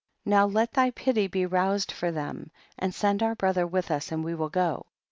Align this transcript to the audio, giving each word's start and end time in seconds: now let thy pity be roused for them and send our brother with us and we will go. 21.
now 0.25 0.47
let 0.47 0.71
thy 0.71 0.89
pity 0.89 1.27
be 1.27 1.45
roused 1.45 1.91
for 1.91 2.11
them 2.11 2.49
and 2.79 2.95
send 2.95 3.21
our 3.21 3.35
brother 3.35 3.67
with 3.67 3.91
us 3.91 4.11
and 4.11 4.23
we 4.23 4.33
will 4.33 4.49
go. 4.49 4.77
21. 4.81 4.83